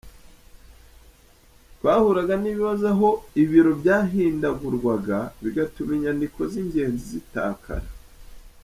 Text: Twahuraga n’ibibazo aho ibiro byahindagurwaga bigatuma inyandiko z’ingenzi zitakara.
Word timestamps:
Twahuraga 1.77 2.33
n’ibibazo 2.39 2.85
aho 2.93 3.09
ibiro 3.43 3.71
byahindagurwaga 3.81 5.17
bigatuma 5.43 5.91
inyandiko 5.97 6.39
z’ingenzi 6.51 7.03
zitakara. 7.13 7.89